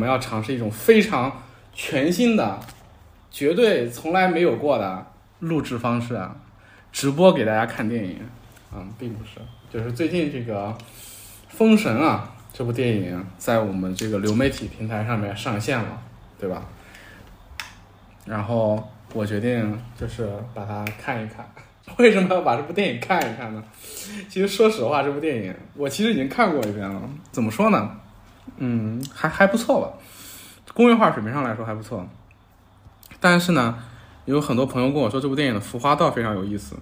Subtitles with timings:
[0.00, 1.30] 我们要尝试一种非常
[1.74, 2.58] 全新的、
[3.30, 5.06] 绝对从来没有过的
[5.40, 6.34] 录制方式啊，
[6.90, 8.16] 直播给大家看电影。
[8.74, 10.68] 嗯，并不是，就是最近这个
[11.50, 16.00] 《封神》啊，这部电影在我们这个流媒体平台上面上线了，
[16.38, 16.62] 对吧？
[18.24, 21.46] 然后我决定就是把它看一看。
[21.98, 23.62] 为什么要把这部电影看一看呢？
[24.30, 27.02] 其实说实话，这部电影我其实已经看过一遍了。
[27.30, 28.00] 怎么说呢？
[28.58, 29.92] 嗯，还还不错吧，
[30.74, 32.06] 工业化水平上来说还不错。
[33.18, 33.78] 但是呢，
[34.24, 36.76] 有很多朋友跟我说这部电影的服化道非常有意思。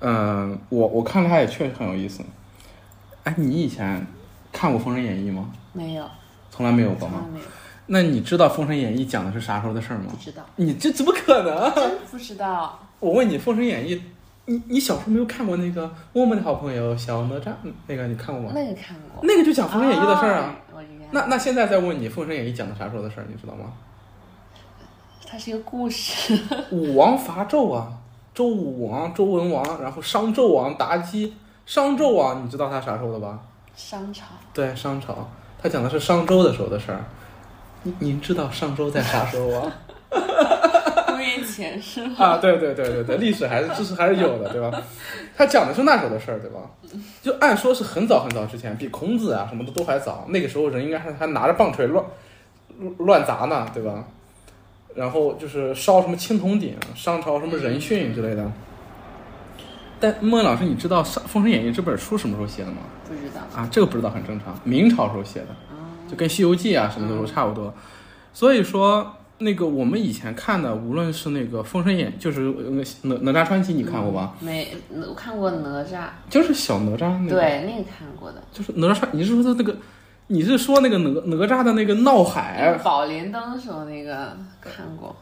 [0.00, 2.22] 嗯，我我看了它也确实很有意思。
[3.24, 4.06] 哎，你以前
[4.50, 5.50] 看过《封神演义》吗？
[5.72, 6.04] 没有，
[6.50, 7.26] 从来没有过吗？
[7.86, 10.16] 那你知道《封神演义》讲的是啥时候的事儿吗不？
[10.16, 11.74] 知道，你这怎么可能？
[11.74, 12.78] 真不知道。
[13.00, 13.96] 我问你，《封神演义》，
[14.50, 18.50] 你你小时候没有看过那个我们的好朋友小哪吒嗯那个你看过吗？
[18.52, 20.56] 那个看过，那个就讲《封神演义》的事儿啊。
[21.12, 23.72] 那那现在再问你，《封神演义》讲的啥时候的事儿，你知道吗？
[25.24, 26.36] 它是一个故事，
[26.72, 27.92] 武王伐纣啊，
[28.34, 31.34] 周武王、周文王，然后商纣王妲己，
[31.64, 33.38] 商纣王，你知道他啥时候的吧？
[33.76, 34.24] 商朝。
[34.52, 35.28] 对，商朝，
[35.62, 37.04] 他讲的是商周的时候的事儿。
[37.84, 39.72] 您您知道商周在啥时候啊？
[41.20, 42.14] 公元前是吗？
[42.18, 44.82] 啊，对对对对对，历史还是知识还是有的，对吧？
[45.36, 46.60] 他讲的是那时候的事儿，对吧？
[47.22, 50.24] 就按说是很早很早之前，比孔子啊什么的都还早。
[50.28, 52.04] 那个时候人应该还还拿着棒槌乱
[52.98, 54.04] 乱砸呢，对吧？
[54.94, 58.50] 然后就是烧什么青铜鼎，商朝什么人殉之类的。
[60.00, 62.78] 但孟老师，你知道《上封神演义》这本书什么时候写的吗？
[63.06, 63.40] 不知道。
[63.54, 65.48] 啊，这个不知道很正常，明朝时候写的。
[66.08, 67.72] 就跟《西游记》啊什么的都差不多。
[68.32, 72.84] 所以说，那个我们以前看的，无论是那个《封神演》，就是那个
[73.22, 74.34] 哪哪吒传奇，你看过吧？
[74.40, 74.68] 没，
[75.08, 78.42] 我看过哪吒，就是小哪吒那个，对，那个看过的。
[78.52, 79.74] 就是哪吒传，你是说他那个，
[80.26, 82.78] 你是说那个哪哪吒的那个闹海？
[82.84, 85.16] 宝莲灯时候那个看过，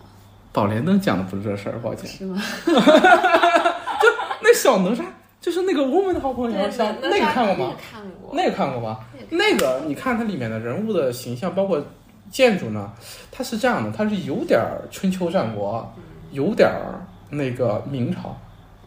[0.52, 2.10] 宝莲灯讲的不是这事儿，抱歉。
[2.10, 2.42] 是吗？
[2.66, 4.08] 就
[4.42, 5.04] 那小哪吒
[5.40, 7.72] 就是那个我们的好朋友，小，那个看过吗？
[7.72, 8.34] 那个看过。
[8.34, 8.98] 那个看过吧？
[9.30, 11.80] 那个你看它里面的人物的形象，包括
[12.30, 12.92] 建筑呢，
[13.30, 15.92] 它是这样的，它是有点儿春秋战国，
[16.30, 18.36] 有点儿那个明朝。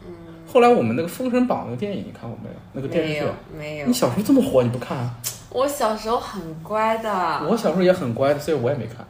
[0.06, 0.12] 嗯，
[0.52, 2.56] 后来我们那个《封神榜》那个电影你看过没有？
[2.72, 3.92] 那个电视剧没有，没有你。
[3.92, 5.14] 小时候这么火，你不看啊？
[5.50, 7.10] 我小时候很乖的。
[7.48, 9.06] 我小时候也很乖的，所以我也没看。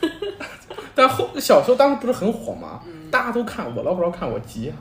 [0.94, 2.80] 但后小时候当时不是很火嘛，
[3.10, 4.76] 大家都看，我老不着看，我急啊，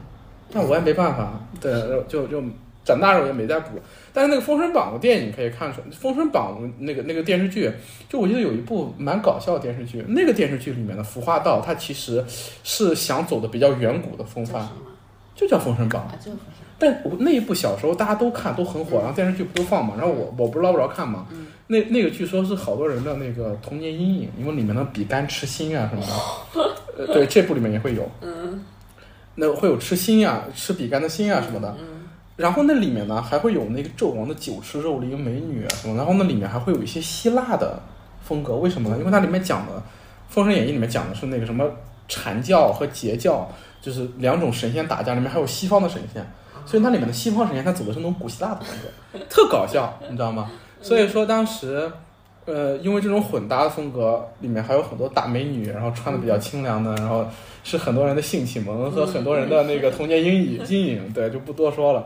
[0.52, 1.72] 但我也没办法，对，
[2.08, 2.44] 就就
[2.90, 3.80] 长大时候也没再补。
[4.12, 7.72] 但是那个《封神榜》的电影可以看出来，《封神榜》那个那个电视剧，
[8.10, 12.26] 就我记得有一部蛮搞笑的电视剧，那个电视剧里面的服化道，它其实
[12.64, 14.68] 是想走的比较远古的风范？
[15.36, 16.02] 就叫《封神榜》。
[16.06, 16.66] 啊，就封神。
[16.82, 21.28] 但我那一部小时候大家都看都很火，然后电视剧不都放嘛，然后我我不是捞不着看嘛，
[21.68, 26.02] 那那个据说是好多人的那个童年阴影，因为里面的比干吃心啊什么
[26.56, 26.76] 的，
[27.06, 28.64] 呃，对，这部里面也会有，嗯
[29.36, 31.99] 那会有吃心啊，吃比干的心啊什么的，嗯
[32.40, 37.78] 然后那里面呢还会有那个纣王的酒池肉林美女什么，然后那里面还会有一些希腊的
[38.24, 38.98] 风格，为什么呢？
[38.98, 39.74] 因为它里面讲的
[40.30, 41.70] 《封神演义》里面讲的是那个什么
[42.08, 43.46] 禅教和截教，
[43.82, 46.26] 就是两种神仙打架，里面还有西方的神仙，
[46.66, 50.50] 所以它里面的西方神仙它走的是那种古希腊的风格，特搞笑，你知道吗？
[50.82, 51.92] 所以说当时。
[52.46, 57.24] 呃，因为这种混搭的风格里面还有很多大美女，然后穿的比较清凉的，然后
[57.64, 62.04] 是很多人的性启蒙和很多人的那个童年阴影 阴影，对，就不多说了。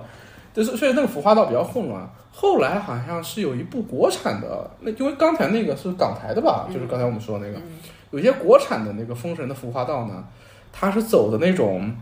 [0.53, 2.07] 就是所以那个服化道比较混乱。
[2.35, 7.61] 后来好像是有一部国产的，那因为刚才那个是港台的吧，就是刚才我们说的那个，
[8.09, 10.23] 有一些国产的那个封神的服化道呢，
[10.71, 11.95] 它是走的那种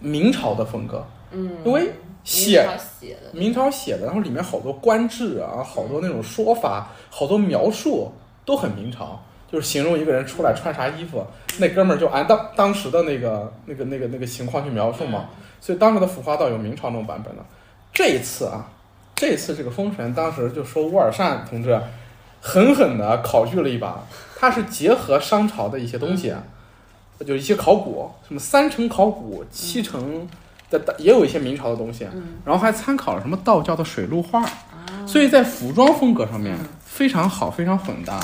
[0.00, 1.92] 明朝的风格，嗯，因为
[2.24, 8.12] 写明朝写的，明朝写的，然后里面好多官制啊，好多那种说法，好多描述
[8.44, 9.18] 都很明朝，
[9.50, 11.26] 就是形容一个人出来穿啥衣服，
[11.58, 15.30] 那哥们儿就按当当时的那个那个那个那个情况去描述嘛。
[15.62, 17.44] 所以当时的腐化道有明朝那种版本的。
[17.92, 18.68] 这一次啊，
[19.14, 21.80] 这一次这个封神，当时就说乌尔善同志
[22.40, 24.04] 狠狠的考据了一把，
[24.36, 26.42] 他是结合商朝的一些东西啊，
[27.24, 30.28] 就一些考古，什么三成考古，七成
[30.68, 34.50] 的也有一些明朝的东西，嗯然后还参考了什么道教的水陆画，啊，
[35.06, 38.18] 所以在服装风格上面非常好，非常混搭。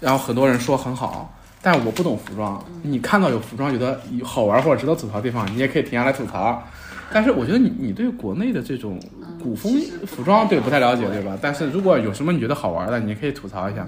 [0.00, 2.64] 然后很多人说很好，但我不懂服装。
[2.82, 6.62] 你看到有服装觉得好玩或者值得吐槽的地方，你也可以停下来吐槽。
[7.10, 9.00] 但是我觉得你你对国内的这种
[9.42, 11.38] 古风服装对不太了解，对吧？
[11.40, 13.86] 但是如果有什么你觉得好玩的，你也可以吐槽一下。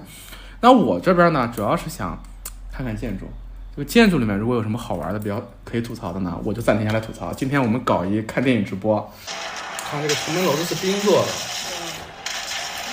[0.59, 2.19] 那我这边呢，主要是想
[2.71, 3.25] 看看建筑。
[3.75, 7.31] 这个建筑里面如果有什么好玩的、比较可以吐槽的呢，我就暂停下来吐槽。
[7.31, 8.99] 今天我们搞一看电影直播，
[9.89, 11.27] 看这个城门楼都是冰做的，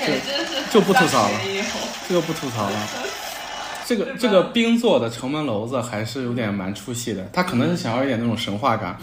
[0.03, 1.41] 哎，真是就不吐槽了，
[2.07, 3.08] 这个不吐槽了。
[3.89, 8.99] 这个这个冰做的城门楼子还是有点蛮出戏的，他可能是想要一点那种神话感，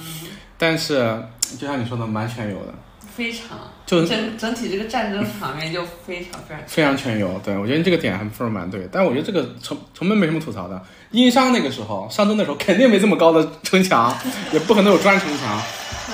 [0.59, 1.19] 但是
[1.59, 2.73] 就像你说的，蛮全有的，
[3.15, 6.59] 非常，就整整体这个战争场面就非常非常。
[6.67, 7.41] 非常全有。
[7.43, 10.79] 对我觉得这个点还分儿蛮对，但我觉得这个城城门没什么吐槽的。
[11.09, 14.15] 殷商那个时候，商周那时候肯定没这么高的城墙，
[14.51, 15.59] 也不可能有砖城墙，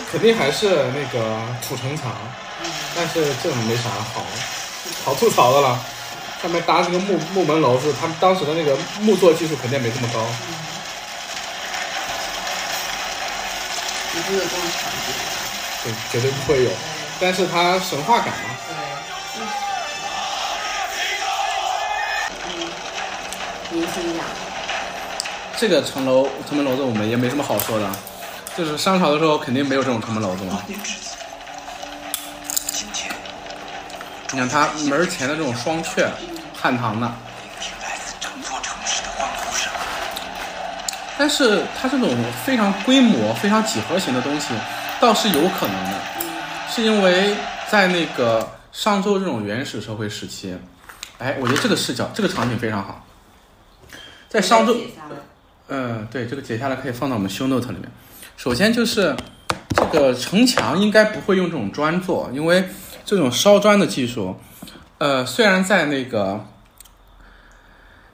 [0.09, 2.09] 肯定还是那个土城墙。
[2.95, 4.25] 但是这没啥好
[5.03, 5.77] 好吐槽的了。
[6.41, 10.25] 上面搭这个木木门楼子，他们当时的那个木作技术肯定没这么高。
[14.13, 15.13] 不会有这种场景。
[15.83, 16.71] 对，绝对不会有。
[17.19, 18.33] 但是它神话感嘛，
[18.67, 19.45] 对，
[22.47, 22.67] 嗯，
[23.69, 24.25] 明星奖，
[25.57, 27.87] 这个城楼城门楼子我们也没什么好说的，
[28.57, 30.63] 就是商朝的时候肯定没有这种城门楼子嘛。
[34.33, 36.07] 你看它门前的这种双阙，
[36.61, 37.11] 汉唐的。
[41.17, 42.09] 但是它这种
[42.43, 44.53] 非常规模、非常几何型的东西，
[44.99, 45.99] 倒是有可能的，
[46.67, 47.35] 是因为
[47.69, 50.57] 在那个商周这种原始社会时期，
[51.19, 53.05] 哎，我觉得这个视角、这个场景非常好，
[54.27, 54.75] 在商周，
[55.67, 57.83] 嗯，对，这个截下来可以放到我们 show note 里面。
[58.35, 59.15] 首先就是
[59.75, 62.67] 这个城墙应该不会用这种砖做，因为
[63.05, 64.39] 这种烧砖的技术，
[64.97, 66.43] 呃，虽然在那个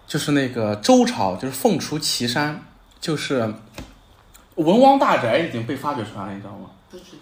[0.08, 2.62] 就是那个周朝，就是凤雏岐山，
[3.00, 3.54] 就是
[4.56, 6.70] 文王大宅已经被发掘出来了，你知道吗？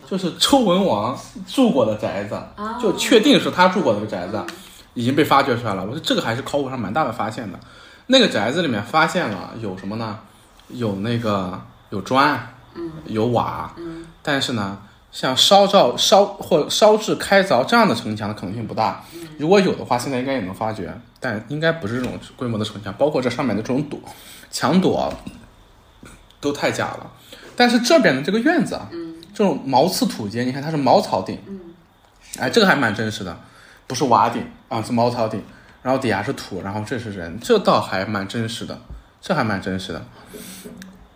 [0.07, 1.17] 就是周文王
[1.47, 2.39] 住过的宅子，
[2.79, 4.39] 就确定是他住过的个宅子，
[4.93, 5.81] 已经被发掘出来了。
[5.81, 7.59] 我觉得这个还是考古上蛮大的发现的。
[8.05, 10.19] 那个宅子里面发现了有什么呢？
[10.69, 11.59] 有那个
[11.89, 14.77] 有砖，嗯有瓦，嗯但是呢，
[15.15, 19.01] 像烧造烧或烧制开凿这样的城墙的可能性不大。
[19.37, 23.97] 如果有的话，现在应该也能发掘，但应该不是这种规模的城墙，包括这上面的这种垛、
[24.51, 25.09] 墙垛，
[26.41, 27.09] 都太假了。
[27.55, 28.89] 但是这边的这个院子啊，
[29.33, 31.61] 这种毛刺土阶，你看它是茅草顶，嗯
[32.37, 33.39] 哎，这个还蛮真实的，
[33.87, 35.41] 不是瓦顶啊，是茅草顶，
[35.81, 38.77] 然后底下是土，然后这是人，这倒还蛮真实的，
[39.21, 40.05] 这还蛮真实的。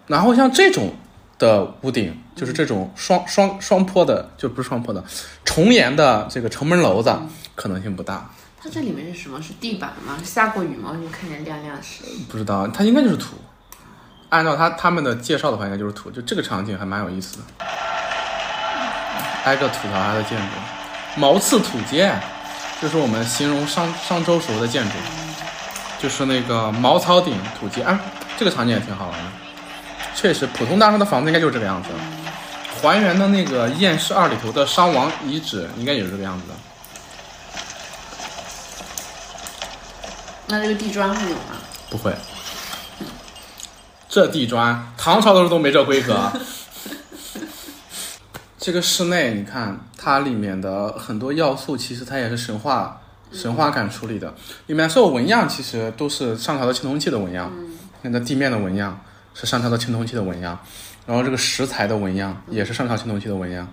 [0.07, 0.94] 然后像这种
[1.39, 5.03] 的屋顶，就是这种双双双坡的，就不是双坡的，
[5.44, 7.12] 重檐的这个城门楼子，
[7.56, 8.30] 可能性不大。
[8.62, 9.41] 它这里面是什么？
[9.41, 10.18] 是地板吗？
[10.24, 10.91] 下过雨吗？
[11.01, 11.81] 就看见亮亮的。
[12.30, 13.38] 不知道，它应该就是土。
[14.27, 16.12] 按照他他们的介绍的话，应该就是土。
[16.12, 17.44] 就这个场景还蛮有意思的，
[19.45, 20.45] 挨个吐槽它的建筑。
[21.15, 22.13] 毛刺土街，
[22.81, 24.91] 就是我们形容商商周时候的建筑，
[25.97, 27.81] 就是那个茅草顶土阶。
[27.81, 28.00] 啊，
[28.38, 29.25] 这个场景也挺好玩的。
[30.16, 31.90] 确实，普通大厦的房子应该就是这个样子。
[32.82, 36.54] 还原的那个《验尸二》里头的伤亡遗址，应该也是这个样子的。
[40.48, 41.58] 那这个地砖会有吗？
[41.89, 42.16] 不会，
[44.08, 46.32] 这地砖唐朝的时候都没这规格。
[48.58, 53.01] 这个室内，你看它里面的很多要素，其实它也是神话
[53.32, 54.34] 神话感处理的。
[54.68, 57.51] 里面所有纹样其实都是上朝的青铜器的纹样，
[58.01, 59.00] 看它地面的纹样
[59.39, 60.60] 是上朝的青铜器的纹样，
[61.05, 63.65] 然后这个石材的纹样也是上朝青铜器的纹样，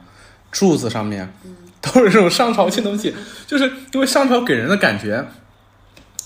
[0.52, 1.32] 柱子上面
[1.80, 3.12] 都是这种上朝青铜器，
[3.46, 5.26] 就是因为上朝给人的感觉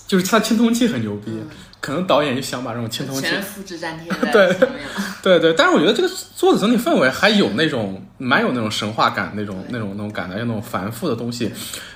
[0.05, 1.31] 就是它青铜器很牛逼，
[1.79, 4.79] 可能导演就想把这种青铜器复制粘贴在 对上面。
[5.23, 11.51] 对对，但是我觉得这个做的整体氛围还有那种蛮有那种神话感，那种那种那种感的，有那种繁复的东西，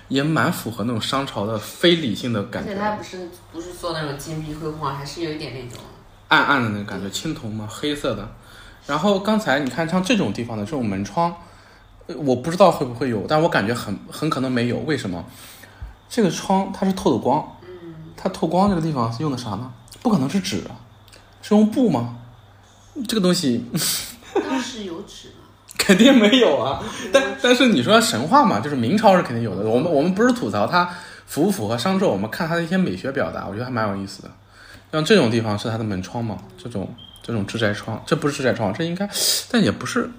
[0.08, 2.72] 也蛮符合那种商朝的非理性的感觉。
[2.72, 5.84] 而且它，不是不是做那种金碧辉煌，还是有一点那种
[6.36, 8.28] 暗暗的那种感觉，青铜嘛，黑色的。
[8.86, 11.34] 然后刚才你看像这种地方的这种门窗，
[12.08, 14.78] 呃我不知道会不会有，但我感觉很很可能没有。
[14.80, 15.26] 为什么？
[16.08, 17.58] 这个窗它是透的光，
[18.16, 19.72] 它透光这个地方是用的啥呢？
[20.04, 20.78] 不可能是纸啊，
[21.42, 22.18] 是用布吗？
[23.08, 23.66] 这个东西
[24.48, 25.46] 当时有纸吗？
[25.78, 26.84] 肯定没有啊。
[27.12, 29.68] 但但是你说神话嘛，就是明朝是肯定有的。
[29.68, 30.88] 我们我们不是吐槽它
[31.26, 34.30] 符不符合商纣，我们看它的一些美学表达，我觉得还蛮有意思的。
[34.96, 39.10] 像这种地方是它的门窗嘛，这种这种制宅窗，这不是制宅窗，这应该，
[39.52, 40.10] 但也不是，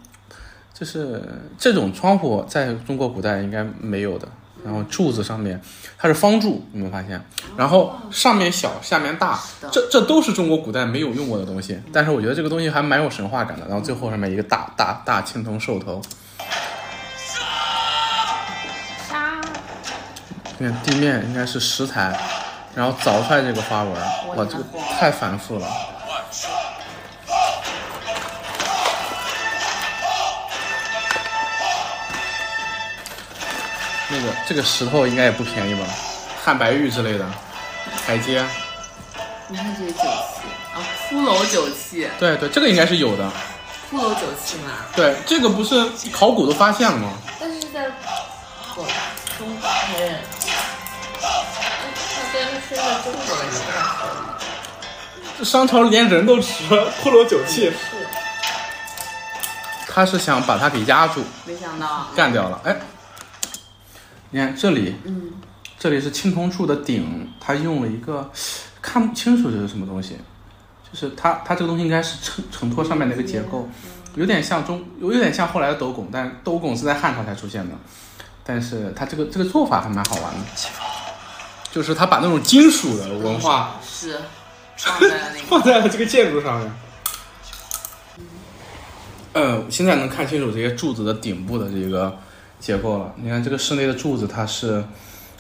[0.75, 1.23] 就是
[1.57, 4.29] 这种窗户在中国古代应该没有的。
[4.65, 5.61] 然后柱子上面
[5.97, 7.25] 它是方柱，你没发现？
[7.57, 9.41] 然后上面小，下面大，
[9.71, 11.81] 这这都是中国古代没有用过的东西。
[11.93, 13.67] 但是我觉得这个东西还蛮有神话感的。
[13.69, 16.03] 然后最后上面一个大大大青铜兽头，
[19.09, 19.41] 杀！
[20.59, 22.19] 你看地面应该是石材，
[22.77, 23.93] 然后凿出来这个花纹，
[24.37, 24.65] 哇，这个
[25.01, 25.67] 太繁复了。
[34.09, 35.87] 那个这个石头应该也不便宜吧？
[36.45, 37.25] 汉白玉之类的
[38.07, 38.45] 台阶。
[39.49, 40.05] 你看这个酒器
[40.75, 43.25] 啊，骷髅酒器，对对，这个应该是有的。
[43.91, 44.71] 骷髅酒器嘛。
[44.95, 47.09] 对，这个不是考古都发现了吗？
[47.41, 47.91] 但是在
[48.75, 48.87] 广
[49.39, 50.21] 中国，哎，
[51.23, 54.17] 那跟吃的中国人不太合理。
[55.39, 57.75] 这商朝连人都吃骷髅 酒器，是，
[59.87, 62.61] 他是想把它给压住，没想到，干掉了。
[62.65, 62.77] 哎，
[64.31, 65.33] 你看这里，嗯，
[65.79, 68.31] 这里是青铜柱的顶，他用了一个
[68.81, 70.19] 看不清楚这是什么东西，
[70.91, 73.69] 就是它它这个东西应该是承承托上面的一个结构，
[74.15, 77.75] 有点像中有有点像后来的斗拱，但斗拱是在汉朝才出现的，
[78.43, 80.41] 但是它这个这个做法还蛮好玩的，
[81.77, 84.19] 就是他把那种金属的文化是
[84.79, 86.73] 放在了那个放在了这个建筑上面。
[89.35, 92.19] 呃，现在能看清楚这些柱子的顶部的这个
[92.59, 93.13] 结构了。
[93.17, 94.83] 你看这个室内的柱子，它是，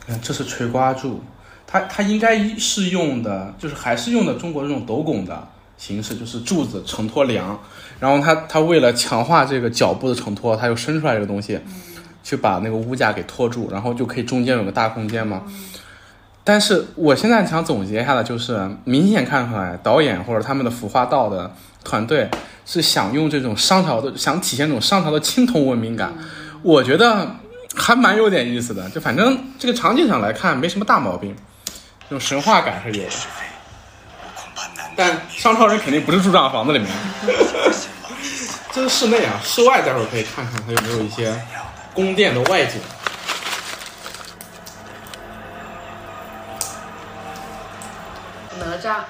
[0.04, 1.22] 你看这是垂刮柱，
[1.66, 7.58] 它它应该是用的，就是还是用的中国这种斗拱的形式，就是柱子承托梁，
[7.98, 11.58] 然后它它为了强化这个脚部的承托，它又伸出来这个东西，
[12.22, 15.42] 去把那个屋架给托住，然后就可以中间有个大空间嘛。
[16.48, 22.30] 但是我现在想总结一下的就是，明显看出来导演或者他们的服化道的团队
[22.64, 26.14] 是想用这种商朝的，想体现这种商朝的青铜文明感。
[26.62, 27.34] 我觉得
[27.74, 31.34] 还蛮有点意思的，就反正这个场景上来看没什么大毛病，
[32.08, 33.10] 这种神话感是有的。
[34.94, 36.88] 但商朝人肯定不是住这样的房子里面，
[38.72, 41.34] 这是室内啊，室外待会儿可以看看它有没有一些
[41.92, 42.80] 宫殿的外景。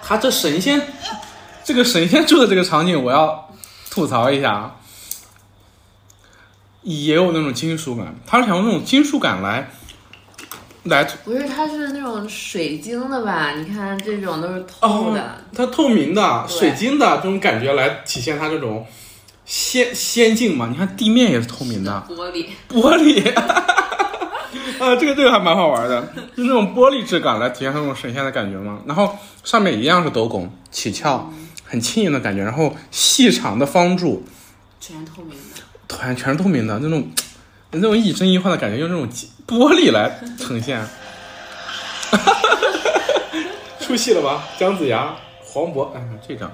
[0.03, 0.81] 他这神仙，
[1.65, 3.51] 这个神仙住的这个场景，我要
[3.91, 4.77] 吐槽一下啊，
[6.83, 9.71] 也有那种金属感，他是想用那种金属感来
[10.85, 13.53] 来不是，它是那种水晶的吧？
[13.57, 18.87] 你看这种都是透的，哦它透明的、水晶的这种感觉来体现它这种
[19.45, 20.69] 仙仙境嘛。
[20.71, 23.35] 你看地面也是透明的，玻璃，玻璃，
[24.79, 26.03] 啊，这个这个还蛮好玩的，
[26.37, 28.81] 就那种玻璃质感来体现那种神仙的感觉嘛。
[28.87, 31.33] 然后上面一样是斗拱起翘，
[31.65, 34.25] 很轻盈的感觉，然后细长的方柱，
[34.81, 35.63] 全是透明的。
[35.89, 37.09] 全全是透明的那种，
[37.71, 39.09] 那种一真一幻的感觉，用那种
[39.47, 40.85] 玻璃来呈现。
[43.81, 44.43] 出戏了吧？
[44.59, 45.15] 姜子牙、
[45.45, 46.51] 黄渤，哎，这张，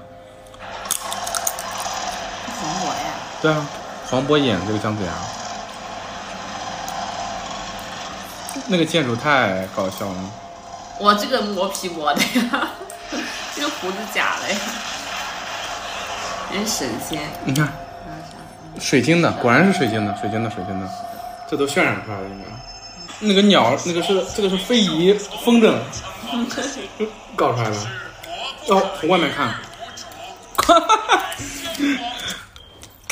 [2.47, 2.95] 黄渤呀，
[3.41, 3.67] 对啊，
[4.07, 5.13] 黄渤演这个姜子牙，
[8.69, 10.15] 那个建筑太搞笑了。
[10.99, 12.69] 我这个磨皮磨的呀，
[13.55, 14.59] 这个胡子假的呀，
[16.53, 17.21] 人神仙。
[17.45, 17.73] 你看，
[18.79, 20.89] 水晶的，果然是水晶的，水晶的，水晶的，
[21.51, 22.47] 这都渲染出来了，应该。
[23.27, 25.13] 那个鸟，那个是这个是非遗
[25.45, 25.75] 风筝
[27.37, 27.77] 搞出来的。
[28.69, 29.55] 哦，从外面看，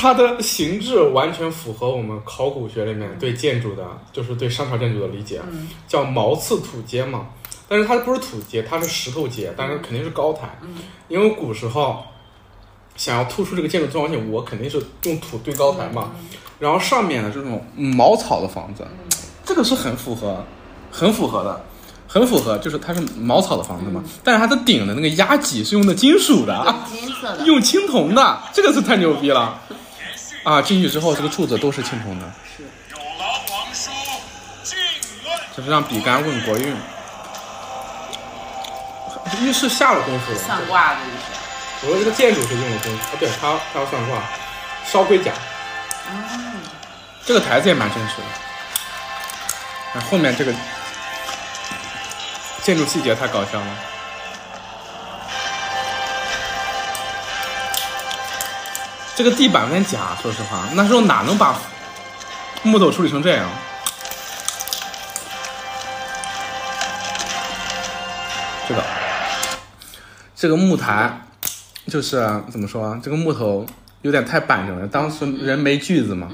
[0.01, 5.43] 它的形制完全符合我们考古学里面对建筑的，就是对商朝建筑的理解，
[5.87, 7.27] 叫毛刺土阶嘛。
[7.69, 10.59] 但是它不是土阶，它是石头阶，但是肯定是高台，
[11.09, 12.03] 因为古时候
[12.97, 16.13] 想要突出这个建筑重要性，我肯定是用土堆高台嘛。
[16.59, 18.87] 然后上面的这种茅草的房子，
[19.45, 20.43] 这个是很符合，
[20.91, 21.63] 很符合的，
[22.09, 24.03] 很符合，就是它是茅草的房子嘛。
[24.25, 29.61] 但是它的顶的那个压脊是用的金属的，啊金色的，用青铜的，这个是太牛逼了
[30.43, 30.63] 啊！
[30.63, 32.25] 进去之后，这个柱子都是青铜的。
[32.91, 33.91] 有劳皇叔
[34.63, 34.79] 进
[35.25, 35.39] 论。
[35.55, 36.75] 这是让比干问国运，
[39.43, 40.39] 浴室下了功夫了。
[40.39, 41.01] 算卦的。
[41.83, 44.23] 我说这个建筑是用了功夫，哦，对，他他要算卦，
[44.87, 45.33] 烧龟甲，
[47.25, 48.25] 这个台子也蛮真实的。
[49.95, 50.55] 那后面这个
[52.63, 53.67] 建筑细节太搞笑了。
[59.23, 61.55] 这个地板有点假，说实话，那时候哪能把
[62.63, 63.47] 木头处理成这样？
[68.67, 68.83] 这个
[70.35, 71.21] 这个木台
[71.87, 72.17] 就是
[72.51, 72.99] 怎么说啊？
[73.03, 73.67] 这个木头
[74.01, 76.31] 有点太板正了，当时人没锯子嘛，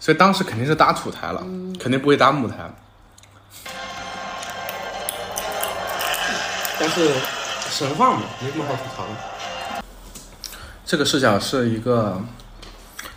[0.00, 1.40] 所以当时肯定是搭土台了，
[1.78, 2.56] 肯定不会搭木台。
[6.80, 7.12] 但是
[7.68, 9.33] 神话嘛，没什么好吐槽的。
[10.86, 12.22] 这个视角是一个，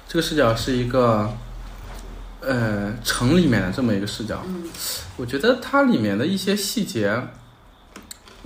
[0.08, 1.30] 这个视角是一个，
[2.40, 4.42] 呃，城里面的这么一个视角。
[5.18, 7.22] 我觉得它里面的一些细节，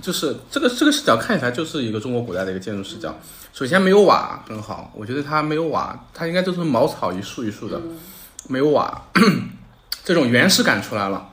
[0.00, 3.16] 就是这个这个视角看起来就是一个中国古代的一个建筑视角。
[3.52, 7.80] 首先没有瓦很好，我觉得它没有瓦，它应该就是茅草一束一束的，
[8.48, 9.02] 没有瓦，
[10.02, 11.28] 这种原始感出来了。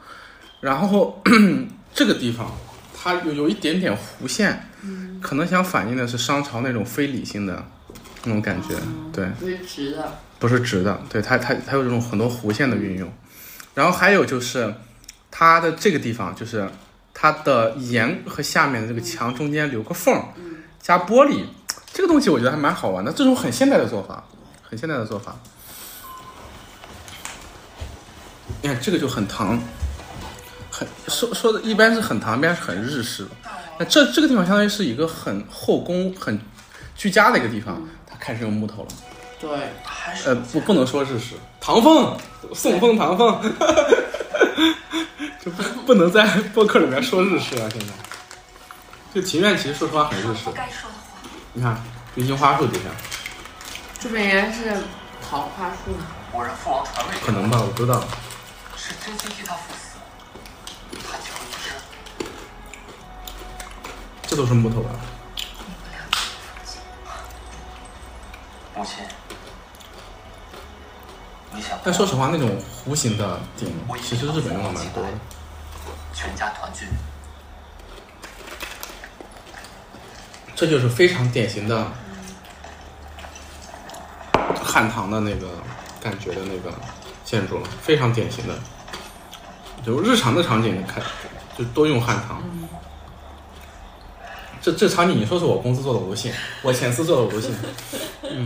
[0.61, 1.23] 然后
[1.95, 2.51] 这个地方
[2.93, 4.69] 它有有一点点弧线，
[5.21, 7.65] 可能想反映的是商朝那种非理性的
[8.23, 8.75] 那种感觉，
[9.13, 13.11] 对，不是直的，不是直的，对它它它有这种很多弧线的运用，
[13.73, 14.73] 然后还有就是
[15.31, 16.69] 它的这个地方就是
[17.13, 20.25] 它的檐和下面的这个墙中间留个缝儿，
[20.81, 21.43] 加玻璃，
[21.93, 24.23] 这个东西我觉得还蛮好玩的，这种很现代的做法，
[24.63, 25.35] 很现代的做法。
[28.61, 29.57] 你看这个就很唐，
[30.69, 33.29] 很说说的一般是很唐，一般是很日式的。
[33.77, 36.37] 那这这个地方相当于是一个很后宫、很
[36.95, 38.89] 居家的一个地方，它开始用木头了。
[39.39, 39.49] 对，
[39.83, 42.17] 还是呃，不，不能说日式，唐风，
[42.53, 43.41] 宋风，唐风，
[45.43, 47.69] 就不不能在播客里面说日式了。
[47.69, 47.87] 现在，
[49.13, 51.29] 这庭院其实说实话很日式，该说的话。
[51.53, 51.81] 你看，
[52.15, 52.89] 这樱花树底下，
[53.97, 54.75] 这边应该是
[55.27, 55.95] 桃花树，
[56.33, 58.03] 我让父王传位可能吧，我不知道。
[58.75, 59.97] 是真心替他赴死。
[61.09, 61.17] 他
[64.27, 64.89] 这都是木头吧？
[68.79, 69.03] 母亲，
[71.53, 72.49] 你想但说实话，那种
[72.87, 73.69] 弧形的顶，
[74.01, 75.09] 其实日本用的蛮多的。
[76.13, 76.85] 全家团聚，
[80.55, 81.87] 这就是非常典型的
[84.63, 85.49] 汉唐的那个
[86.01, 86.73] 感觉的那个
[87.25, 88.57] 建筑了，非常典型的，
[89.85, 91.03] 就日常的场景看，
[91.57, 92.41] 就都用汉唐。
[94.61, 97.53] 这这场景你说是我公司做的，我不信；我前司做的，我不信。
[98.23, 98.45] 嗯。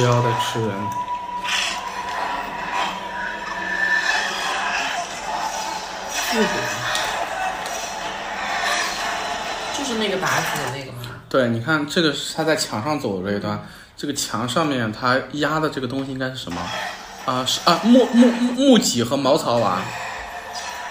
[0.00, 0.70] 不要再吃人。
[9.76, 10.98] 就是那个妲己的那个吗？
[11.28, 13.62] 对，你看这个是他在墙上走的这一段，
[13.94, 16.62] 这个墙上面他压的这个东西应该是什么？
[17.26, 19.82] 啊，是啊，木木木木戟和茅草瓦。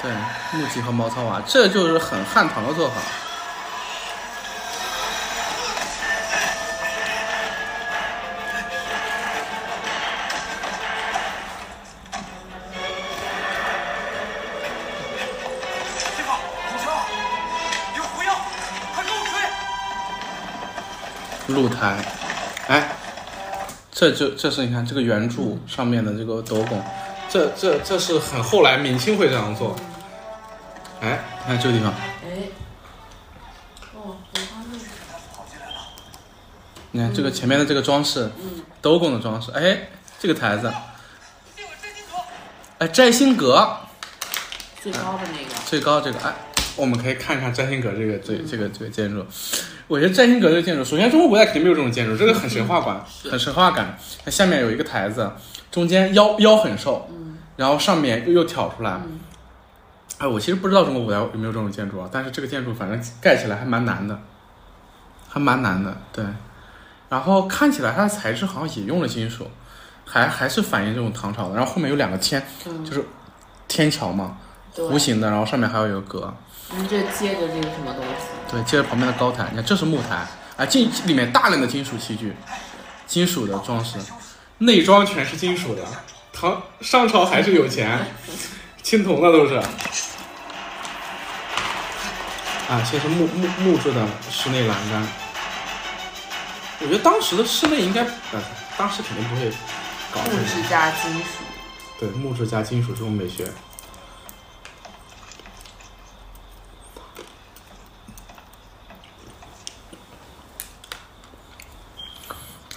[0.04, 0.12] 对，
[0.54, 2.96] 木戟和茅草瓦，这就是很汉唐的做法。
[21.50, 21.98] 露台，
[22.68, 22.96] 哎，
[23.92, 26.84] 这就这是你看这个圆柱上面的这个斗拱，
[27.30, 29.76] 这这这是很后来明清会这样做。
[31.02, 32.50] 哎，你看这个地方，哎，
[33.94, 34.18] 哦，
[36.92, 38.30] 你看这个前面的这个装饰，
[38.82, 40.72] 斗拱的装饰，哎，这个台子。
[42.80, 43.78] 哎，摘星阁
[44.82, 46.34] 最高的那个，最高这个，哎，
[46.78, 49.26] 我们可以看看摘星阁这个这这个这个建筑。
[49.90, 53.98] 我觉得摘星阁这个建筑，首先中国古代肯定没有这种建筑，这个很神话感，很神话感。
[54.24, 55.32] 它下面有一个台子，
[55.72, 57.10] 中间腰腰很瘦，
[57.56, 59.02] 然后上面又又挑出来。
[60.20, 64.20] 哎，我其实不知道中国古代有没有这种建筑啊，但是这个建筑反正盖起来还蛮难的，
[65.28, 66.24] 还蛮难的，对。
[67.10, 69.50] 然后看起来它的材质好像也用了金属，
[70.06, 71.56] 还还是反映这种唐朝的。
[71.56, 72.46] 然后后面有两个天，
[72.86, 73.04] 就是
[73.68, 76.34] 天桥嘛，对弧形的，然后上面还有一个阁，
[76.76, 78.52] 你这接着这个什么东西？
[78.52, 80.28] 对，接着旁边的高台，你看这是木台，
[80.58, 82.36] 啊，进里面大量的金属器具，
[83.06, 83.98] 金属的装饰，
[84.60, 85.84] 内装全是金属的。
[86.32, 88.14] 唐商朝还是有钱，
[88.82, 89.56] 青铜的都是。
[92.70, 95.08] 啊，先是木木木质的室内栏杆。
[96.82, 98.42] 我觉得当时的室内应该，呃，
[98.78, 99.50] 当时肯定不会
[100.14, 101.44] 搞这木质加金属，
[102.00, 103.52] 对木质加金属这种美学。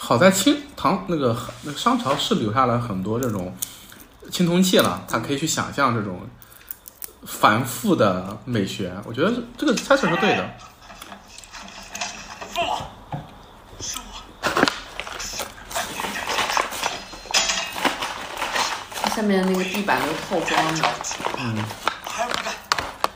[0.05, 3.57] 好在清唐那个那个商朝是留下了很多这种
[4.33, 6.29] 青铜器了，它可以去想象这种
[7.25, 8.93] 繁复的美学。
[9.07, 10.51] 我觉得这个猜测是对的。
[19.15, 20.83] 下面的那个地板都是透光的，
[22.05, 22.53] 孩儿不干，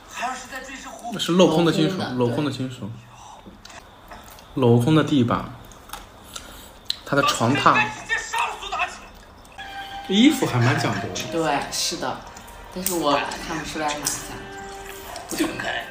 [0.08, 0.36] 孩儿
[1.18, 2.88] 是镂空的金属，镂空的金属，
[4.54, 5.55] 镂空的地板，
[7.06, 10.12] 它的床榻该直接杀了苏妲己。
[10.12, 11.32] 衣服还蛮讲究的。
[11.32, 12.20] 对，是的，
[12.74, 15.86] 但是我看不出来哪像，就该。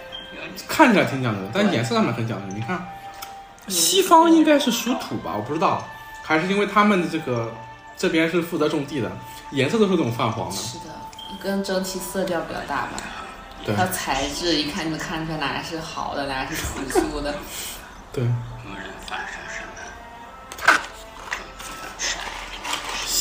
[0.68, 2.54] 看起来挺讲究的，但颜色上面很讲究。
[2.54, 2.86] 你看，
[3.68, 5.84] 西方应该是属土吧，我不知道，
[6.22, 7.52] 还是因为他们的这个
[7.98, 9.12] 这边是负责种地的，
[9.52, 10.56] 颜色都是这种泛黄的。
[10.56, 10.86] 是的，
[11.42, 12.92] 跟整体色调比较大吧。
[13.66, 17.34] 对它材质，一看就能看出来哪个是好的，哪个是朴素的。
[18.14, 18.24] 对，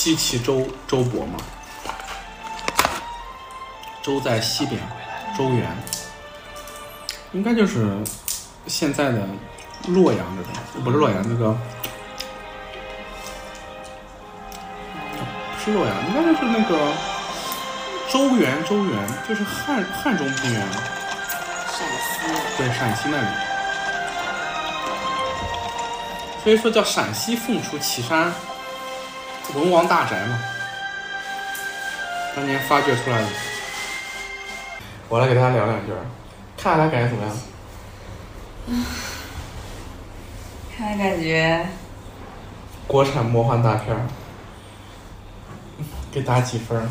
[0.04, 1.38] 西岐周周勃嘛，
[4.02, 4.78] 周在西边，
[5.34, 5.66] 周原，
[7.32, 7.96] 应该就是
[8.66, 9.26] 现在的
[9.86, 11.56] 洛阳这边，不是洛阳那个，
[15.56, 16.92] 不是洛阳，应该就是那个
[18.12, 23.26] 周原，周原就是汉汉中平原，陕西，对，陕西那里。
[26.42, 28.30] 所以说叫陕西凤雏岐山
[29.54, 30.38] 文王大宅嘛，
[32.34, 33.28] 当年发掘出来的。
[35.08, 35.98] 我来给大家聊两句儿，
[36.56, 37.36] 看下来感觉怎么样？
[40.76, 41.64] 看来感觉
[42.86, 44.02] 国产魔幻大片儿，
[46.10, 46.88] 给打几分儿？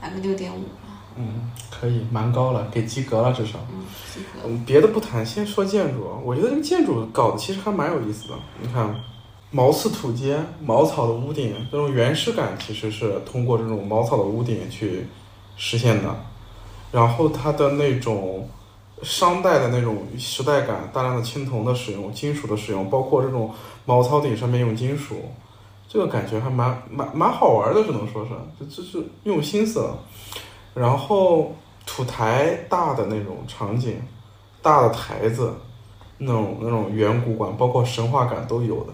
[0.00, 1.02] 打个六点五吧。
[1.16, 3.58] 嗯，可以，蛮高了，给及格了至少。
[3.70, 3.84] 嗯，
[4.14, 4.40] 及格。
[4.46, 6.22] 嗯，别的不谈，先说建筑。
[6.24, 8.34] 我觉得这个建筑搞的其实还蛮有意思的。
[8.60, 8.94] 你看，
[9.52, 15.06] 茅刺土阶、茅草的屋顶，这种原始感其实是通过这种茅草的屋顶去
[15.56, 16.16] 实现的。
[16.92, 18.48] 然后它的那种
[19.02, 23.50] 商代的那种时代感，大量的青铜的使用、金属的使用，包括这种
[23.84, 25.16] 茅草顶上面用金属，
[25.88, 29.98] 这个感觉还蛮蛮蛮好玩的，只能说是，这这是用心思了。
[30.74, 31.52] 然后
[31.84, 34.00] 土台大的那种场景，
[34.62, 35.52] 大的台子，
[36.18, 38.92] 那种那种远古感，包括神话感都有的。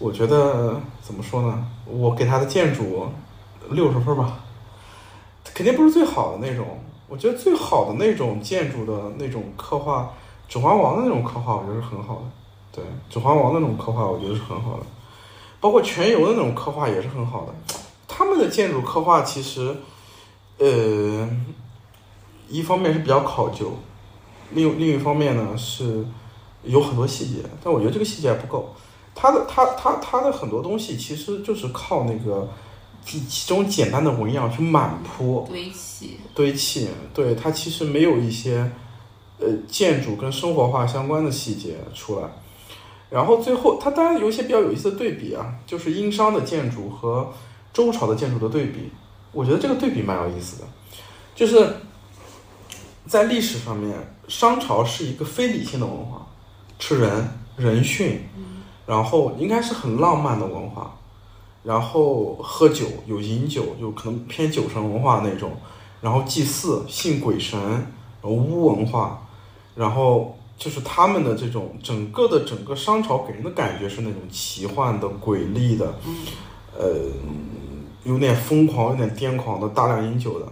[0.00, 1.64] 我觉得怎么说呢？
[1.86, 3.06] 我给它的建筑
[3.68, 4.40] 六十分吧，
[5.54, 6.66] 肯定不是最好的那种。
[7.06, 10.02] 我觉得最好的那种建筑的那种刻画，
[10.52, 12.22] 《指环王》的那种刻画，我觉得是很好的。
[12.72, 14.82] 对，《指环王》那种刻画，我觉得是很好的。
[15.60, 17.54] 包括全游的那种刻画也是很好的。
[18.08, 19.76] 他们的建筑刻画其实。
[20.58, 21.26] 呃，
[22.46, 23.72] 一方面是比较考究，
[24.50, 26.04] 另另一方面呢是
[26.64, 28.74] 有很多细节，但我觉得这个细节还不够。
[29.20, 32.48] 它的它它它的很多东西其实就是靠那个
[33.04, 38.70] 几几种简单的纹样去满铺堆砌，堆砌，对它其实没有一些
[39.38, 42.26] 呃建筑跟生活化相关的细节出来。
[43.10, 47.30] 然后最后，它当然有一些比较有意思的对比啊，就是殷商的建筑和
[47.74, 48.90] 周朝的建筑的对比。
[49.32, 50.68] 我觉得这个对比蛮有意思的，
[51.34, 51.76] 就是
[53.06, 53.96] 在历史上面，
[54.28, 56.26] 商朝是一个非理性的文化，
[56.78, 58.18] 吃人、人殉，
[58.90, 60.96] 然后应该是很浪漫的文化，
[61.62, 65.52] 然后喝酒有饮酒，有可能偏酒神文化那种，
[66.00, 69.22] 然后祭祀信鬼神，然后巫文化，
[69.76, 75.94] 然后就是他们的这种整个的整个商朝给人的感觉是那种奇幻的、诡异的，
[76.76, 76.84] 呃。
[78.02, 80.46] 有点疯狂、有点癫狂的，大量饮酒的。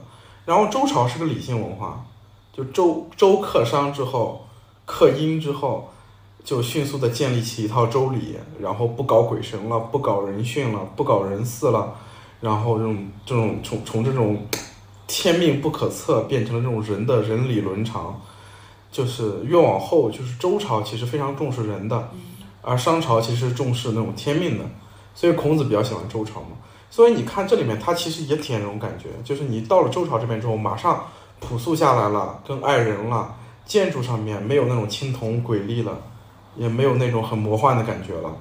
[0.45, 2.05] 然后周朝是个理性文化，
[2.53, 4.45] 就周周克商之后，
[4.85, 5.91] 克殷之后，
[6.49, 11.95] 就迅速的建立起一套周礼，然后不搞鬼神了，不搞人殉了，不搞人祀了，
[12.41, 14.47] 然后这种这种从从这种
[15.07, 18.19] 天命不可测变成了这种人的人理伦常，
[18.91, 22.09] 就是越往后，就是周朝其实非常重视人的，
[22.63, 24.65] 而商朝其实重视那种天命的，
[25.15, 26.57] 所以孔子比较喜欢周朝嘛。
[26.89, 31.05] 所以你看这里面，他其实也体现这种感觉，就是你到了周朝这边之后，马上
[31.41, 33.35] 朴素下来了，更爱人了，
[33.67, 36.01] 建筑上面没有那种青铜瑰丽了，
[36.59, 38.37] 也没有那种很魔幻的感觉了，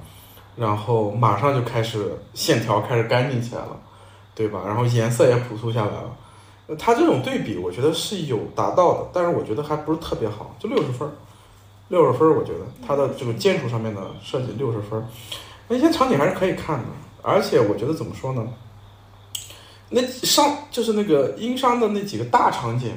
[0.55, 3.79] 然后马上就开始线条开始干净起来了，
[4.35, 4.63] 对吧？
[4.65, 6.17] 然后颜色也朴素下来了，
[6.67, 11.11] 呃它这种对比，我觉得是有达到的，但是我觉得还不是特别好，就六十分儿，
[11.89, 15.05] 六十分儿，我觉得它的这个建筑上面的设计六十分儿，
[15.67, 16.85] 那些场景还是可以看的。
[17.23, 18.47] 而且我觉得怎么说呢？
[19.89, 22.91] 那商就是那个殷商的那几个大场景，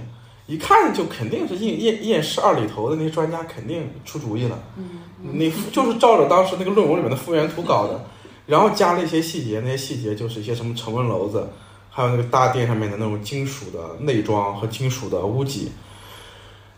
[0.51, 4.59] 一看就肯定是验验验尸二里头的那些专家肯定出主意了。
[4.77, 4.85] 嗯，
[5.33, 8.05] 你就是照着当时那个论文里面的复原图搞的，
[8.47, 11.49] 然后加了一些细节，那些细节就是一些什么成温楼子，
[11.89, 15.71] 还有那个大殿上面的那种金属的内装和金属的屋脊。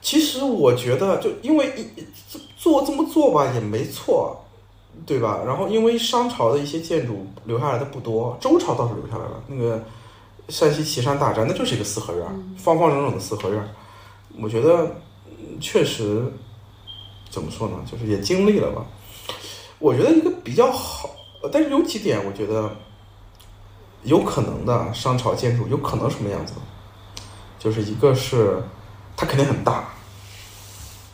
[0.02, 2.04] 其实我觉得，就因为一
[2.56, 4.38] 做这么做吧也没错。
[5.06, 5.40] 对吧？
[5.46, 9.42] 然后因为商朝的一些建筑留下来的不多，周朝倒是留下来了。
[9.46, 9.82] 那个
[10.52, 12.26] 山西岐山大宅，那就是一个四合院，
[12.58, 13.74] 方方正正的四合院。
[14.38, 14.84] 我觉得
[15.26, 16.22] 嗯确实
[17.30, 18.84] 怎么说呢，就是也经历了吧。
[19.78, 21.08] 我觉得一个比较好，
[21.42, 22.70] 呃但是有几点我觉得
[24.02, 26.52] 有可能的商朝建筑有可能什么样子，
[27.58, 28.62] 就是一个是
[29.16, 29.88] 它肯定很大，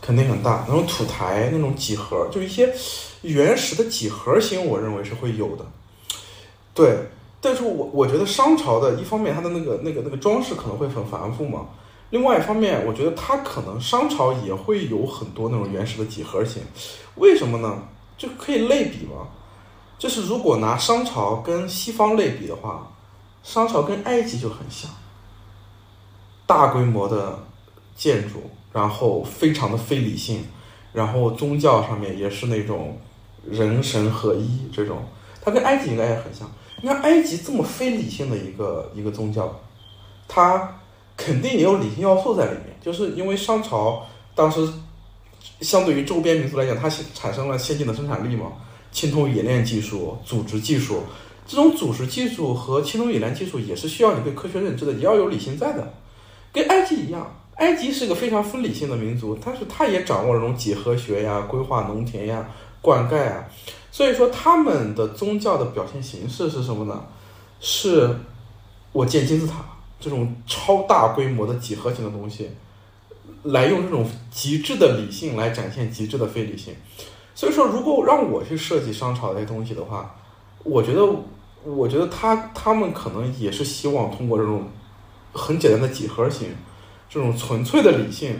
[0.03, 0.64] 肯肯定很大。
[0.66, 2.74] 那种土台那种几何，就一些
[3.20, 5.66] 原始的几何形，我认为是会有的。
[6.72, 11.66] 对，但是我我觉得商朝的一方面，它的那个那个那个装饰可能会很繁复嘛。
[12.11, 16.62] 另外一方面，我觉得它可能商朝也会有很多那种原始的几何形，
[17.16, 17.83] 为什么呢？
[18.16, 19.29] 就可以类比嘛。
[19.98, 22.90] 就是如果拿商朝跟西方类比的话，
[23.42, 24.90] 商朝跟埃及就很像，
[26.46, 27.38] 大规模的
[27.94, 30.44] 建筑，然后非常的非理性，
[30.92, 32.98] 然后宗教上面也是那种
[33.44, 35.03] 人神合一这种，
[35.42, 36.51] 它跟埃及应该也很像。
[36.82, 39.60] 那埃及这么非理性的一个一个宗教，
[40.26, 40.80] 它
[41.16, 44.68] 肯定也有理性要素在里面，就是因为商朝当时
[45.60, 48.52] 相对于周边民族来讲，它产生了先进的生产力嘛。
[48.90, 51.02] 青铜冶炼技术、组织技术，
[51.46, 55.92] 这种组织技术和青铜冶炼技术也是需要你对科学认知的，也要有理性在的。
[56.52, 62.48] 跟埃及一样，埃及是个非常分理性的民族，但是他也掌握这种几何学呀、规划农田呀、
[62.80, 63.44] 灌溉啊。
[63.98, 67.04] 所以说，他们的宗教的表现形式是什么呢？
[67.58, 68.14] 是
[68.92, 69.54] 我建金字塔
[69.98, 72.48] 这种超大规模的几何型的东西，
[73.42, 76.72] 来用这种极致的理性来展现极致的非理性。
[77.34, 80.14] 所以说，如果让我去设计商朝这些东西的话，
[80.62, 81.04] 我觉得，
[81.64, 84.68] 我觉得他他们可能也是希望通过这种
[85.32, 86.54] 很简单的几何形，
[87.11, 88.38] 这种纯粹的理性，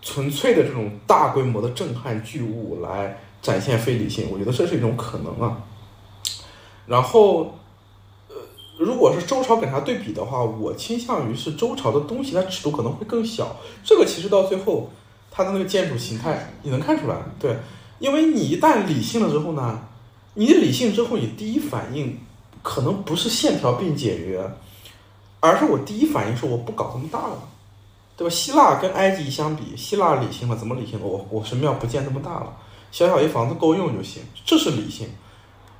[0.00, 4.28] 纯粹的这种大规模的震撼巨物来展现非理性。
[4.32, 5.56] 我觉得这是一种可能啊。
[6.86, 7.54] 然后，
[8.28, 8.34] 呃，
[8.78, 13.56] 如果是周朝跟它对比的话，我倾向于是周朝的东西它尺度可能会更小。
[13.84, 14.90] 这个其实到最后，
[15.30, 17.56] 它的那个建筑形态你能看出来，对。
[17.98, 19.80] 因为你一旦理性了之后呢，
[20.34, 22.18] 你理性之后，你第一反应
[22.62, 24.50] 可能不是线条并简约，
[25.40, 27.48] 而是我第一反应是我不搞这么大了，
[28.16, 28.30] 对吧？
[28.30, 31.06] 希腊跟埃及相比，希腊理性了，怎么理性了？
[31.06, 32.52] 我我神庙不建这么大了，
[32.96, 35.06] 小小一房子够用就行，这是理性。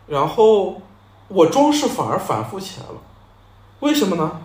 [0.06, 0.82] 然后
[1.28, 3.00] 我装饰反而反复起来了，
[3.80, 4.42] 为什么呢？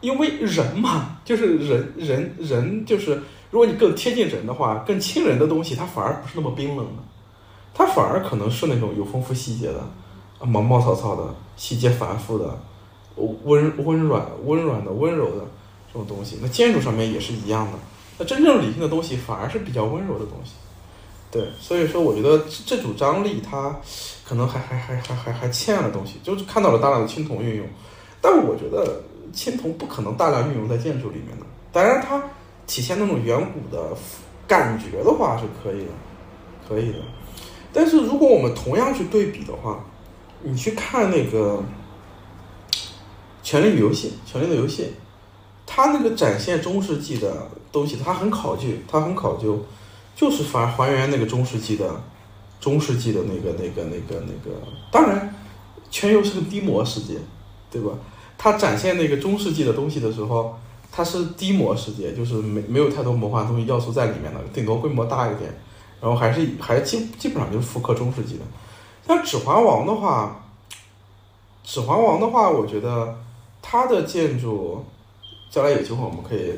[0.00, 3.22] 因为人嘛，就是人人人就是。
[3.52, 7.02] 如果你更贴近人的话，更亲人的东西，它反而不是那么冰冷的，
[7.72, 9.88] 它反而可能是那种有丰富细节的，
[10.44, 12.58] 毛毛糙糙的，细节繁复的，
[13.14, 15.46] 温温软温软的温柔的
[15.86, 16.40] 这种东西。
[16.42, 17.78] 那建筑上面也是一样的。
[18.18, 20.54] 那真正理性的东西反而是比较温柔的东西。
[21.34, 23.76] 对，所以说我觉得这这组张力它
[24.24, 27.66] 可能还还还还还还欠了东西，就是看到了大量的青铜运用，
[28.20, 31.44] 但我觉得青铜不可能大量运用在建筑里面的。
[31.72, 32.22] 当然它。
[32.66, 33.94] 体现那种远古的
[34.48, 35.90] 感觉的话是可以的，
[36.66, 36.98] 可以的。
[37.74, 39.84] 但是如果我们同样去对比的话，
[40.40, 41.62] 你去看那个
[43.42, 44.84] 《权力与游戏》《权力的游戏》，
[45.66, 49.62] 它那个展现中世纪的东西，它很考究，它很考究，
[50.14, 52.02] 就是反还原那个中世纪的
[52.60, 54.56] 中世纪的那个那个那个那个。
[54.90, 55.34] 当然，
[55.90, 57.14] 全游是个低模世界，
[57.70, 57.92] 对吧？
[58.36, 60.58] 它展现那个中世纪的东西的时候。
[60.96, 65.52] 它是低模世界，就是没没有太多魔幻东西要素在里面的，顶多规模大一点，
[66.00, 68.44] 然后还是还基基本上就是复刻中世纪的。
[69.04, 70.40] 像《指环王》的话，
[71.68, 73.18] 《指环王》的话，我觉得
[73.60, 74.84] 它的建筑，
[75.50, 76.52] 将来有机会我们可以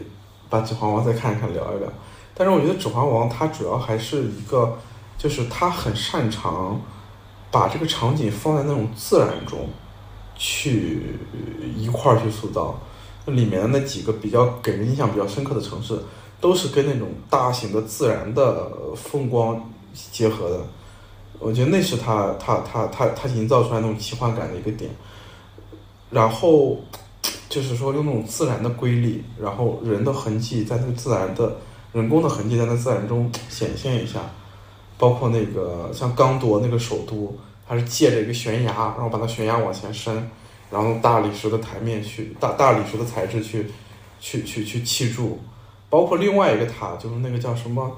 [0.51, 1.89] 把《指环王》再看一看，聊一聊。
[2.37, 4.79] 但是我觉得《指环王》它主要还是一个，
[5.17, 6.81] 就是它很擅长
[7.51, 9.69] 把这个场景放在那种自然中
[10.37, 11.19] 去
[11.75, 12.79] 一块儿去塑造。
[13.27, 15.99] 里面的那几个比较给人印象比较深刻的城市，
[16.41, 19.69] 都是跟那种大型的自然的风光
[20.13, 20.61] 结合的。
[21.41, 24.89] 我觉得那是他他他他他营造出来那种奇幻感的一个点。
[26.09, 26.79] 然后
[27.49, 31.57] 就是说用那种自然的瑰丽，然后人的痕迹在那个自然的
[31.93, 34.21] 人工的痕迹在那自然中显现一下。
[34.99, 37.37] 包括那个像刚铎那个首都，
[37.69, 40.31] 它是借着一个悬崖，然后把它悬崖往前伸。
[40.69, 43.67] 然后大理石的台面去大大理石的材质去，
[44.19, 45.39] 去去去砌筑，
[45.89, 47.89] 包括另外一个塔，就是那个叫什么，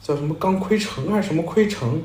[0.00, 2.00] 叫什么钢盔城还是什么盔城，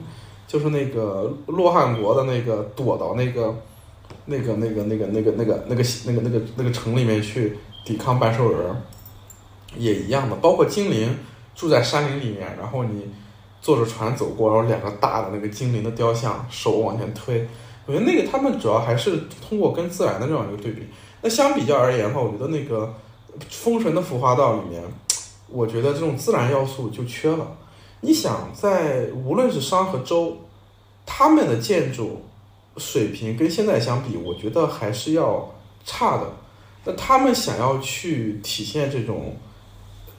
[0.47, 3.55] 就是那个洛汗国的那个躲到那个，
[4.25, 8.75] 那个那个那个那个那个那个那个那个那个城里面去抵抗半兽人，
[9.77, 11.17] 也一样的，包括精灵
[11.55, 13.09] 住在山林里面，然后你
[13.61, 17.47] 坐着船走过，然后两个大的那个精灵的雕像手往前推。
[17.85, 20.83] 我觉得那个他们主要还是通过跟自然的这样一个对比。
[21.21, 22.93] 那相比较而言的话，我觉得那个
[23.49, 24.81] 《封神的浮华道》里面，
[25.49, 27.57] 我觉得这种自然要素就缺了。
[28.01, 30.37] 你想，在无论是商和周，
[31.05, 32.23] 他们的建筑
[32.77, 35.53] 水平跟现在相比，我觉得还是要
[35.85, 36.23] 差的。
[36.85, 39.35] 那他们想要去体现这种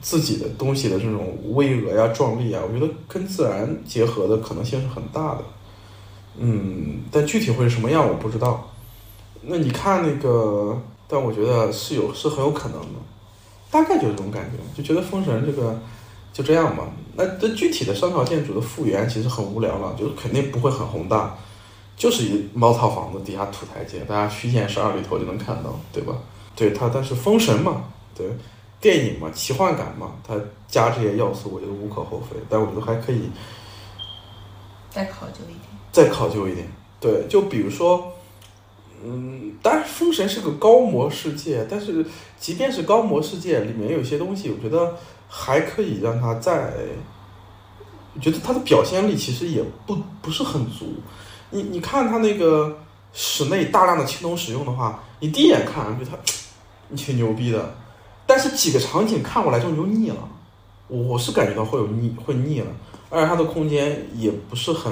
[0.03, 5.43] 自己的东西的这种巍峨呀、壮丽啊，我觉得跟自然结合的可能性是很大的。
[6.37, 8.69] 嗯，但具体会是什么样我不知道。
[9.43, 12.99] 那你看那个，但我觉得是有是很有可能的，
[13.71, 15.79] 大概就是这种感觉，就觉得封神这个
[16.33, 16.85] 就这样吧。
[17.15, 21.37] 那这具体的商朝建筑的复原其实很无聊了，就是肯定不会很宏大，
[21.97, 26.15] 就是一茅草房子底下土台阶，大家虚线十二里头就能看到，对吧？
[26.57, 27.85] 对它，但是封神嘛，
[28.17, 28.27] 对
[28.83, 30.35] 电影嘛，奇幻感嘛，它
[30.67, 32.37] 加这些要素，我觉得无可厚非。
[32.51, 33.31] 但我觉得还可以
[34.91, 35.61] 再考究一点。
[35.93, 36.67] 再考究一点。
[37.01, 38.13] 对，就比如说，
[39.05, 42.05] 嗯，当然封神是个高模世界，但是
[42.39, 44.97] 即便是高模世界，里面有些东西，我觉得
[45.29, 46.73] 还可以让它再，
[48.15, 50.95] 我觉得它的表现力其实也不不是很足。
[51.51, 52.79] 你你看它那个
[53.13, 56.17] 室内大量的青铜使用的话，你第一眼看觉得它
[56.97, 57.75] 挺牛逼的，
[58.33, 60.17] 但是几个场景看过来之后你就腻了。
[60.89, 62.67] 我是感觉到会有腻，会腻了，
[63.11, 64.91] 而且它的空间也不是很。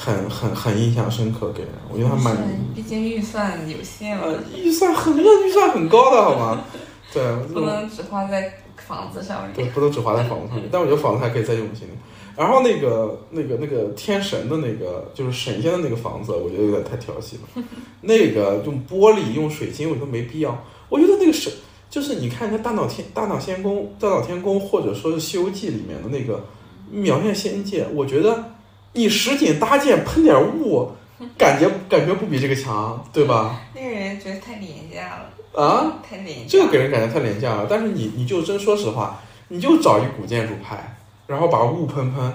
[0.00, 2.36] 很很很印象深刻，给人，我觉得还蛮，
[2.72, 6.64] 毕竟预算有限嘛，呃，预算很热，预算很高的好吗？
[7.12, 11.98] 对，不能只花在房子上面对，不能只花在房子上面，但我觉得房子还可以再用心点。
[12.36, 17.64] 然后那个那个那个天神的那个就是神仙的那个房子，我觉得有点太调戏了。
[18.02, 20.56] 那个用玻璃用水晶，我觉得没必要。
[20.88, 21.52] 我觉得那个神
[21.90, 26.44] 就是你看，像大闹天大闹天宫、大闹天宫，或者说是《西游记》里面的那个
[26.90, 28.44] 描现仙界，我觉得
[28.92, 30.90] 你实景搭建喷点雾，
[31.38, 33.62] 感觉感觉不比这个强，对吧？
[33.74, 36.44] 那个人觉得太廉价了，啊，太廉价。
[36.48, 37.66] 这个给人感觉太廉价了。
[37.68, 42.32] 但是你你就真说实话，你就找一古建筑拍，然后把雾喷喷，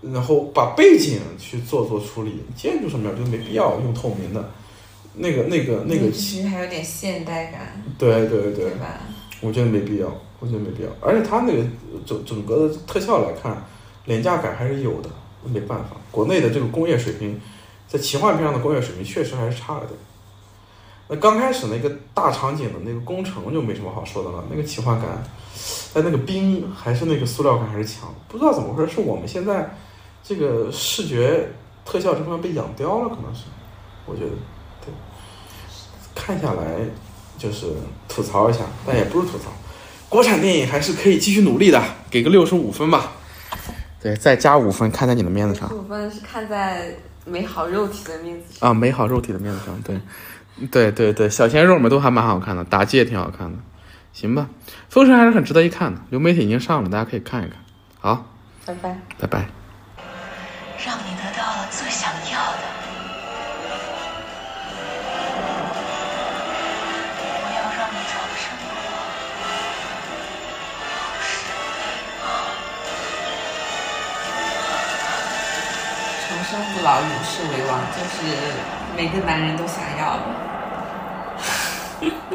[0.00, 4.50] 然后把背景去做做处理，建筑上面就没必要用透明的。
[5.16, 9.00] 那个那个那个，其实还有点现代感，对对对对，吧？
[9.40, 10.06] 我觉得没必要，
[10.38, 10.88] 我觉得没必要。
[11.00, 11.64] 而且它那个
[12.04, 13.64] 整整个的特效来看，
[14.04, 15.08] 廉价感还是有的，
[15.44, 17.40] 没办法，国内的这个工业水平，
[17.88, 19.92] 在奇幻片上的工业水平确实还是差了点。
[21.08, 25.22] 那刚开始那个大场景的那个工程就没什么好说的了，那个奇幻感，
[25.94, 29.70] 但那个冰还是那个塑料感还是强，不知道怎么回事，是我们现在
[30.22, 31.48] 这个视觉
[31.84, 33.44] 特效这方面被养刁了，可能是，
[34.04, 34.36] 我觉得，对，
[36.16, 36.64] 看下来
[37.38, 37.66] 就是
[38.08, 39.52] 吐槽一下，但也不是吐槽，
[40.08, 43.12] 国产电影还是可以继续努力的，给个六十五分吧，
[44.00, 45.72] 对，再加五分看在你的面子上。
[45.76, 48.70] 五分是看在美好肉体的面子上。
[48.70, 50.00] 啊，美好肉体的面子上，对，
[50.70, 53.58] 对对对，小鲜肉们都还蛮好看的，打击也挺好看的，
[54.12, 54.48] 行吧，
[54.88, 57.58] 《封神》还是很值得一看的，流媒体已经上了，大家可以看一看。
[58.00, 58.26] 好，
[58.64, 58.98] 拜拜。
[59.18, 59.65] 拜拜。
[76.48, 78.22] 生不老，永世为王，就是
[78.96, 80.22] 每个男人都想要的。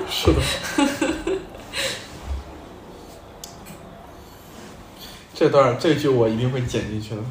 [0.09, 0.41] 是的。
[5.33, 7.21] 这段这句我一定会剪进去的。